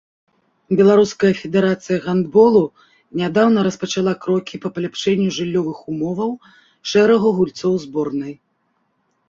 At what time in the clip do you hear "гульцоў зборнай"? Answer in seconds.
7.39-8.33